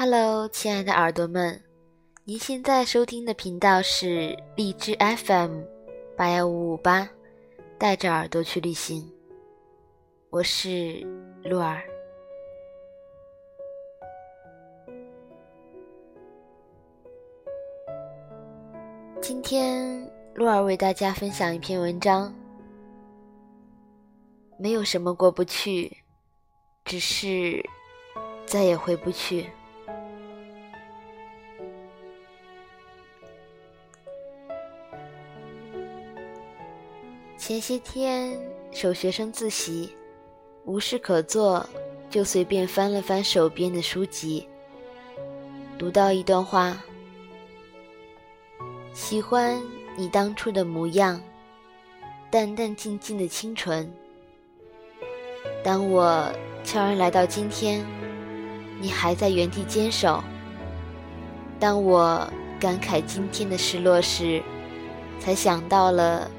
[0.00, 1.60] Hello，亲爱的耳朵们，
[2.22, 5.62] 您现在收听的频道是荔枝 FM
[6.16, 7.10] 八幺五五八，
[7.80, 9.12] 带着耳朵去旅行。
[10.30, 11.04] 我是
[11.42, 11.82] 鹿儿。
[19.20, 22.32] 今天鹿儿为大家分享一篇文章。
[24.60, 25.90] 没有什么过不去，
[26.84, 27.60] 只是
[28.46, 29.50] 再也回不去。
[37.48, 38.38] 前些天
[38.70, 39.90] 守学生自习，
[40.66, 41.66] 无事可做，
[42.10, 44.46] 就随便翻了翻手边的书籍，
[45.78, 46.76] 读到一段话：
[48.92, 49.58] 喜欢
[49.96, 51.18] 你当初的模样，
[52.30, 53.90] 淡淡静静的清纯。
[55.64, 56.30] 当我
[56.62, 57.82] 悄然来到今天，
[58.78, 60.22] 你还在原地坚守。
[61.58, 62.30] 当我
[62.60, 64.42] 感慨今天的失落时，
[65.18, 66.30] 才想到了。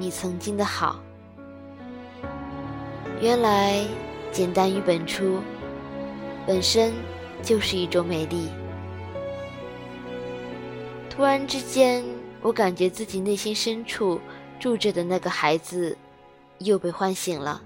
[0.00, 0.98] 你曾经的好，
[3.20, 3.84] 原来
[4.32, 5.40] 简单与本初，
[6.46, 6.94] 本身
[7.42, 8.48] 就是一种美丽。
[11.10, 12.02] 突然之间，
[12.40, 14.18] 我感觉自己内心深处
[14.58, 15.94] 住着的那个孩子，
[16.60, 17.60] 又被唤醒了。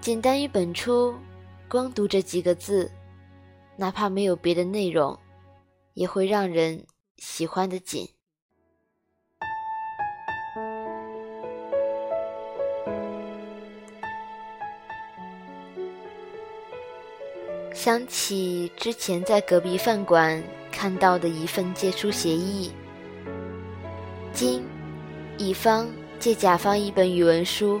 [0.00, 1.14] 简单与本初，
[1.68, 2.90] 光读这几个字，
[3.76, 5.18] 哪怕没有别的内容，
[5.92, 6.82] 也会让人
[7.18, 8.08] 喜欢的紧。
[17.74, 22.70] 想起之前在隔壁饭馆看到的一份借书协议，
[24.32, 24.64] 今
[25.36, 25.88] 乙方
[26.20, 27.80] 借甲方一本语文书，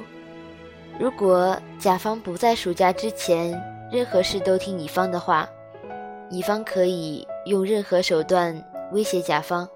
[0.98, 3.58] 如果甲方不在暑假之前
[3.90, 5.48] 任何事都听乙方的话，
[6.28, 8.52] 乙方可以用任何手段
[8.90, 9.66] 威胁甲方，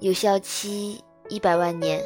[0.00, 2.02] 有效期一百万年。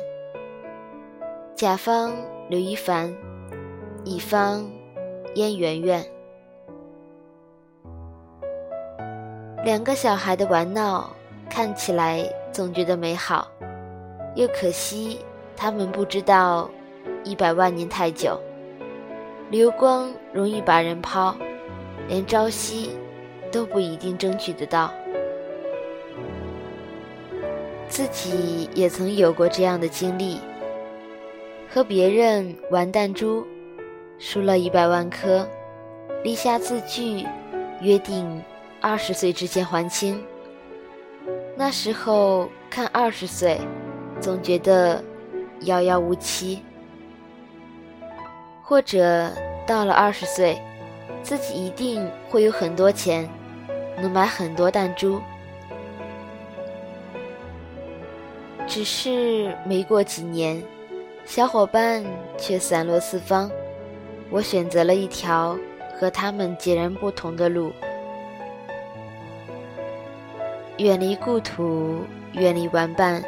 [1.56, 2.14] 甲方
[2.48, 3.12] 刘一凡，
[4.04, 4.64] 乙方
[5.34, 6.13] 燕圆圆。
[9.64, 11.10] 两个小孩的玩闹，
[11.48, 13.50] 看起来总觉得美好，
[14.34, 15.18] 又可惜
[15.56, 16.68] 他们不知道，
[17.24, 18.38] 一百万年太久，
[19.48, 21.34] 流光容易把人抛，
[22.08, 22.90] 连朝夕
[23.50, 24.92] 都不一定争取得到。
[27.88, 30.40] 自己也曾有过这样的经历，
[31.72, 33.46] 和别人玩弹珠，
[34.18, 35.48] 输了一百万颗，
[36.22, 37.24] 立下字据，
[37.80, 38.42] 约定。
[38.84, 40.22] 二十岁之前还清。
[41.56, 43.58] 那时候看二十岁，
[44.20, 45.02] 总觉得
[45.60, 46.58] 遥遥无期；
[48.62, 49.30] 或者
[49.66, 50.60] 到了二十岁，
[51.22, 53.26] 自己一定会有很多钱，
[53.96, 55.18] 能买很多弹珠。
[58.66, 60.62] 只是没过几年，
[61.24, 62.04] 小伙伴
[62.36, 63.50] 却散落四方，
[64.28, 65.58] 我选择了一条
[65.98, 67.72] 和他们截然不同的路。
[70.78, 72.00] 远离故土，
[72.32, 73.22] 远离玩伴，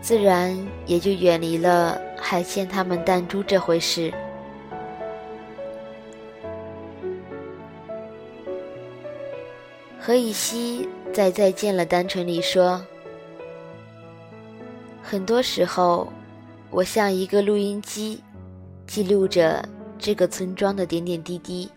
[0.00, 4.12] 自然也就远离了还欠他们弹珠这回事。
[10.00, 12.84] 何以西在《再见了，单纯》里说
[15.00, 16.12] ：“很多时候，
[16.70, 18.20] 我像一个录音机，
[18.84, 19.64] 记录着
[19.96, 21.70] 这个村庄的点点滴滴。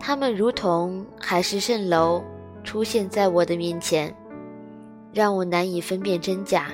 [0.00, 2.24] 他们如同海市蜃楼。”
[2.64, 4.12] 出现在我的面前，
[5.12, 6.72] 让我难以分辨真假。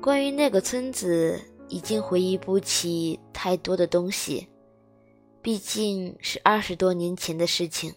[0.00, 1.38] 关于那个村子，
[1.68, 4.48] 已经回忆不起太多的东西，
[5.42, 7.92] 毕竟是二十多年前的事情。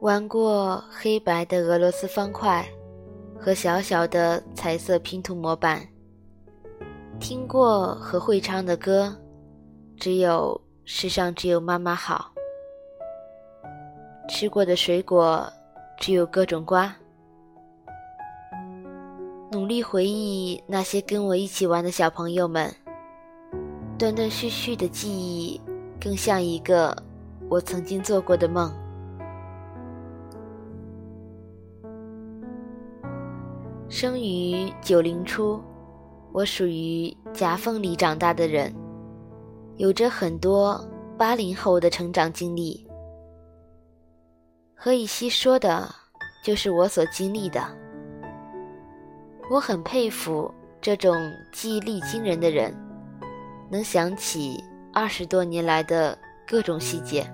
[0.00, 2.66] 玩过黑白的俄罗斯方块
[3.38, 5.86] 和小小的彩色拼图模板。
[7.20, 9.14] 听过和会唱的歌，
[9.98, 12.32] 只有世上只有妈妈好。
[14.26, 15.46] 吃过的水果，
[15.98, 16.92] 只有各种瓜。
[19.52, 22.74] 努力回忆那些跟我一起玩的小朋友们，
[23.98, 25.60] 断断续续的记忆，
[26.00, 26.96] 更像一个
[27.50, 28.72] 我曾经做过的梦。
[33.90, 35.60] 生于九零初。
[36.32, 38.72] 我属于夹缝里长大的人，
[39.76, 40.80] 有着很多
[41.18, 42.86] 八零后的成长经历。
[44.74, 45.88] 何以西说的，
[46.42, 47.60] 就是我所经历的。
[49.50, 51.16] 我很佩服这种
[51.52, 52.72] 记忆力惊人的人，
[53.68, 54.62] 能想起
[54.92, 56.16] 二十多年来的
[56.46, 57.28] 各种细节。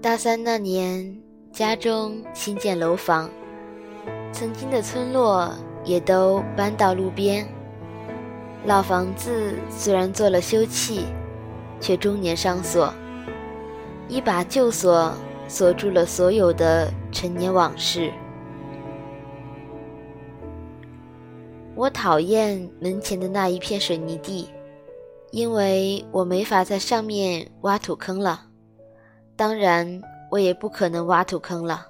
[0.00, 1.20] 大三那年，
[1.52, 3.28] 家中新建楼房，
[4.40, 5.52] 曾经的村落
[5.84, 7.46] 也都搬到路边。
[8.64, 11.02] 老房子虽然做了修葺，
[11.78, 12.90] 却终年上锁，
[14.08, 15.12] 一把旧锁
[15.46, 18.10] 锁住了所有的陈年往事。
[21.74, 24.48] 我讨厌门前的那一片水泥地，
[25.32, 28.46] 因为我没法在上面挖土坑了。
[29.36, 30.00] 当然，
[30.30, 31.88] 我也不可能挖土坑了。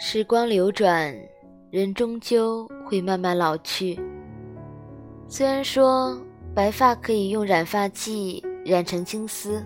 [0.00, 1.12] 时光流转，
[1.72, 3.98] 人终究会慢慢老去。
[5.26, 6.16] 虽然说
[6.54, 9.60] 白发可以用染发剂染成青丝，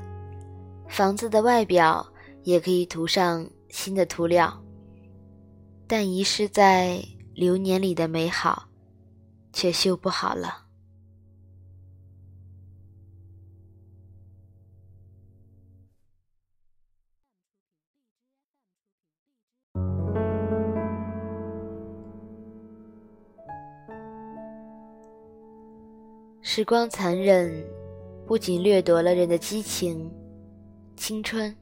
[0.88, 2.04] 房子的外表
[2.44, 4.58] 也可以涂上新的涂料，
[5.86, 6.98] 但遗失在
[7.34, 8.64] 流年里的美好，
[9.52, 10.61] 却修不好了。
[26.54, 27.64] 时光残忍，
[28.26, 30.12] 不仅掠夺了人的激情、
[30.96, 31.56] 青春、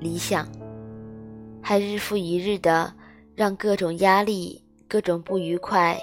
[0.00, 0.48] 理想，
[1.60, 2.90] 还日复一日的
[3.34, 6.00] 让各种压力、各种不愉快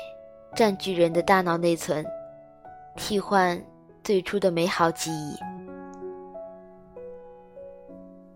[0.56, 2.06] 占据人的大脑内存，
[2.96, 3.60] 替换
[4.04, 5.36] 最初的美好记忆。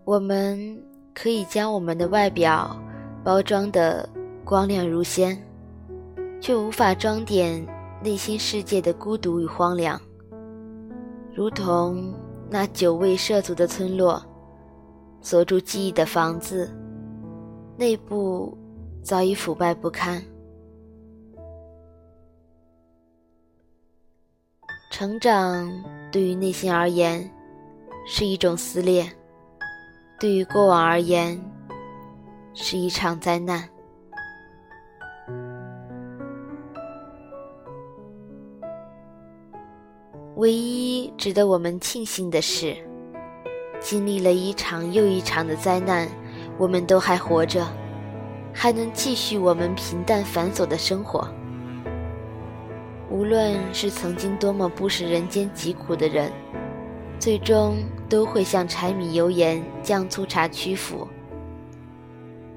[0.04, 0.82] 我们
[1.14, 2.76] 可以将我们的外表
[3.22, 4.08] 包装的
[4.44, 5.40] 光亮如仙，
[6.40, 7.64] 却无法装点。
[8.02, 10.00] 内心世界的孤独与荒凉，
[11.34, 12.14] 如同
[12.48, 14.22] 那久未涉足的村落，
[15.20, 16.70] 锁住记忆的房子，
[17.76, 18.56] 内部
[19.02, 20.22] 早已腐败不堪。
[24.90, 25.68] 成长
[26.12, 27.28] 对于内心而言
[28.06, 29.10] 是一种撕裂，
[30.20, 31.38] 对于过往而言
[32.54, 33.68] 是一场灾难。
[40.36, 42.76] 唯一值得我们庆幸的是，
[43.80, 46.06] 经历了一场又一场的灾难，
[46.58, 47.66] 我们都还活着，
[48.52, 51.26] 还能继续我们平淡繁琐的生活。
[53.10, 56.30] 无论是曾经多么不食人间疾苦的人，
[57.18, 61.08] 最终都会向柴米油盐酱醋茶屈服，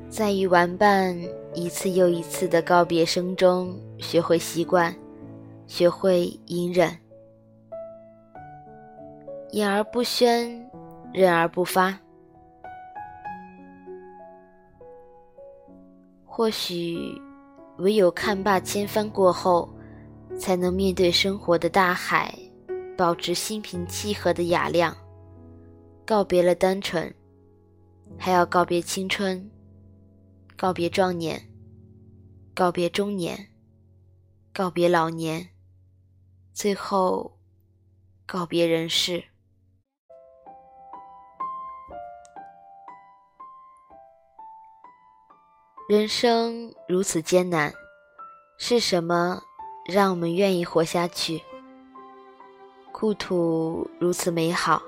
[0.10, 1.18] 在与玩伴
[1.54, 4.94] 一次又一次的告别声中，学会习惯，
[5.66, 6.92] 学会隐忍。
[9.52, 10.70] 隐而不宣，
[11.12, 11.98] 忍而不发。
[16.24, 17.20] 或许，
[17.80, 19.68] 唯有看罢千帆过后，
[20.40, 22.34] 才能面对生活的大海，
[22.96, 24.96] 保持心平气和的雅量。
[26.06, 27.12] 告别了单纯，
[28.20, 29.50] 还要告别青春，
[30.56, 31.42] 告别壮年，
[32.54, 33.50] 告别中年，
[34.54, 35.50] 告别老年，
[36.54, 37.40] 最后，
[38.28, 39.24] 告别人世。
[45.90, 47.74] 人生如此艰难，
[48.60, 49.42] 是什么
[49.88, 51.42] 让我们愿意活下去？
[52.92, 54.84] 故土如此美好，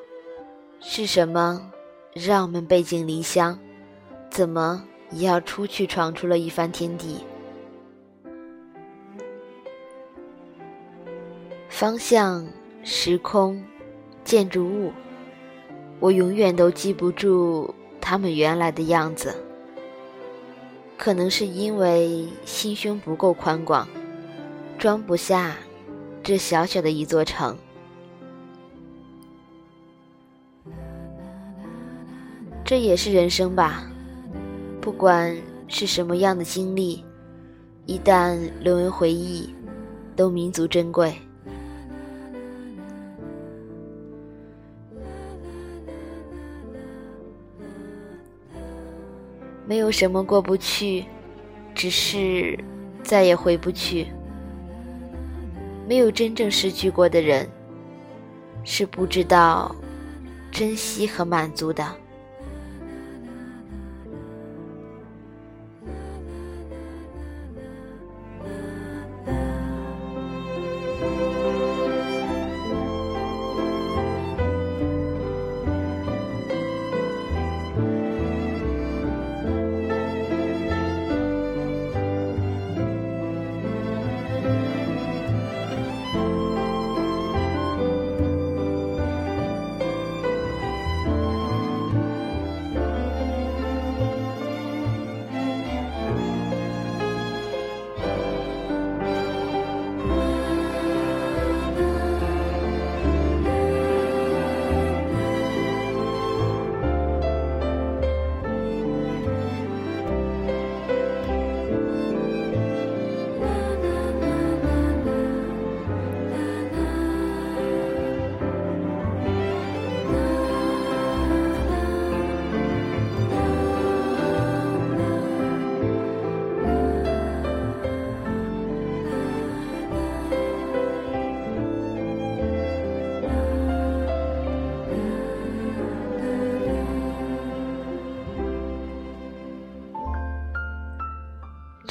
[0.79, 1.71] 是什么
[2.13, 3.57] 让我们背井离乡？
[4.29, 7.25] 怎么也要出去闯出了一番天地？
[11.67, 12.47] 方向、
[12.83, 13.65] 时空、
[14.23, 14.93] 建筑物，
[15.99, 19.35] 我永远都记不住他们原来的样子。
[21.03, 23.87] 可能是因为心胸不够宽广，
[24.77, 25.57] 装不下
[26.21, 27.57] 这小小的一座城。
[32.63, 33.83] 这也是人生吧，
[34.79, 35.35] 不管
[35.67, 37.03] 是什么样的经历，
[37.87, 39.51] 一旦沦为回忆，
[40.15, 41.15] 都弥足珍贵。
[49.71, 51.05] 没有什么过不去，
[51.73, 52.59] 只是
[53.03, 54.05] 再也回不去。
[55.87, 57.47] 没有真正失去过的人，
[58.65, 59.73] 是不知道
[60.51, 61.87] 珍惜和满足的。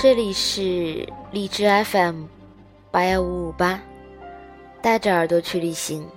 [0.03, 2.25] 这里是荔枝 FM
[2.91, 3.79] 八幺五五八，
[4.81, 6.09] 带着耳朵去旅行。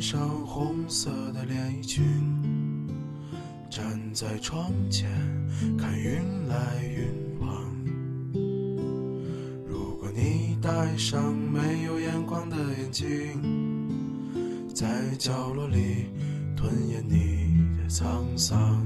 [0.00, 2.02] 穿上红色的连衣裙，
[3.68, 5.10] 站在窗前
[5.76, 7.50] 看云来云往。
[9.68, 13.06] 如果你戴上没有眼光的眼镜，
[14.74, 14.88] 在
[15.18, 16.06] 角落里
[16.56, 18.82] 吞咽你的沧桑，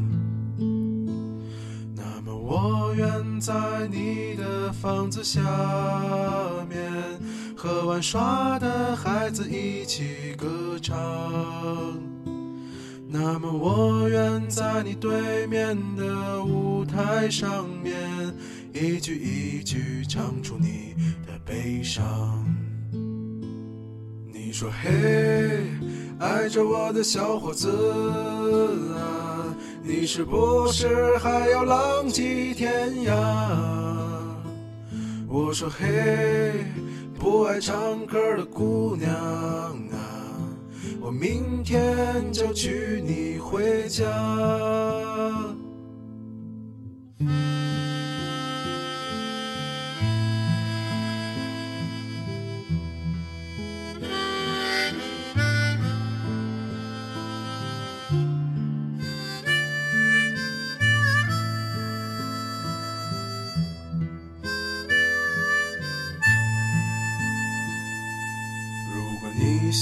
[1.94, 3.54] 那么我愿在
[3.87, 5.40] 你的房子下
[6.68, 6.83] 面。
[7.56, 10.94] 和玩耍的孩子一起歌唱。
[13.08, 17.94] 那么，我愿在你对面的舞台上面，
[18.73, 20.94] 一句一句唱出你
[21.26, 22.44] 的悲伤。
[24.32, 25.64] 你说：“嘿，
[26.18, 27.70] 爱着我的小伙子
[28.96, 29.46] 啊，
[29.82, 33.14] 你是不是还要浪迹天涯？”
[35.28, 36.64] 我说：“嘿。”
[37.24, 39.96] 不爱唱歌的姑娘啊，
[41.00, 44.04] 我明天就娶你回家。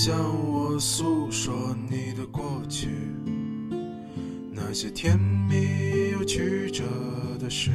[0.05, 0.19] 向
[0.51, 1.55] 我诉说
[1.89, 2.89] 你的过去，
[4.51, 6.83] 那些甜蜜又曲折
[7.39, 7.71] 的事。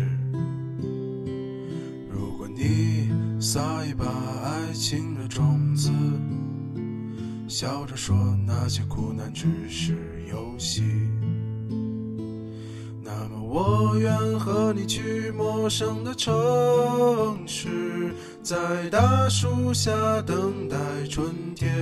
[2.11, 4.05] 如果你撒一把
[4.43, 5.89] 爱情的种子，
[7.47, 9.95] 笑着说那些苦难只是
[10.29, 10.83] 游戏，
[13.57, 16.33] 我愿和你去陌生的城
[17.47, 18.13] 市。
[18.43, 18.55] 在
[18.91, 20.77] 大树下等待
[21.09, 21.73] 春天，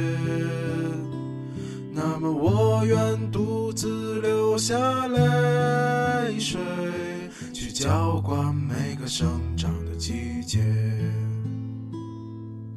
[1.91, 6.62] 那么我愿独自流下泪水，
[7.51, 9.27] 去浇灌每个生
[9.58, 10.63] 长的季节。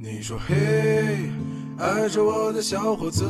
[0.01, 1.31] 你说嘿，
[1.79, 3.25] 爱着我的小伙子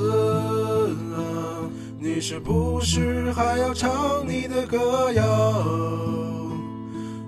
[1.14, 5.22] 啊，你是不是还要唱你的歌谣？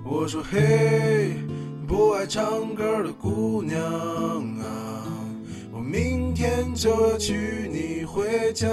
[0.03, 1.35] 我说嘿。
[1.87, 3.77] 不爱唱歌的姑娘
[4.61, 4.63] 啊，
[5.73, 8.69] 我明天就要娶你回家。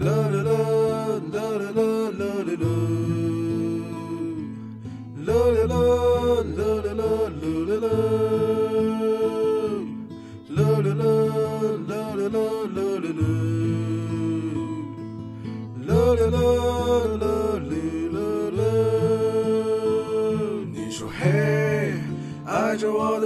[0.00, 0.50] 啦啦啦
[1.32, 1.84] 啦啦啦啦
[2.18, 2.64] 啦啦，
[5.26, 5.76] 啦啦啦
[6.56, 7.86] 啦啦啦啦啦，啦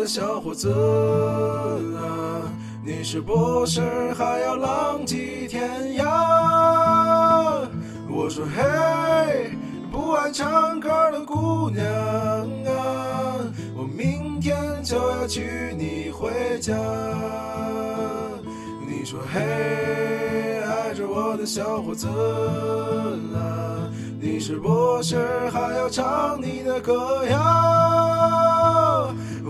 [0.07, 0.71] 小伙子
[1.97, 2.43] 啊，
[2.85, 3.81] 你是不是
[4.15, 6.05] 还要浪迹天涯？
[8.11, 9.53] 我说嘿，
[9.91, 13.39] 不爱唱歌的姑娘啊，
[13.77, 16.31] 我明天就要娶你回
[16.61, 16.75] 家。
[18.87, 19.41] 你说嘿，
[20.63, 23.89] 爱着我的小伙子啊，
[24.21, 28.32] 你是不是还要唱你的歌谣？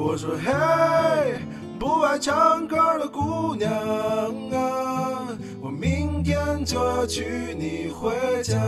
[0.05, 1.39] 我说嘿，
[1.79, 3.73] 不爱唱歌的姑娘
[4.51, 5.29] 啊，
[5.61, 8.11] 我明天就要娶你回
[8.43, 8.59] 家。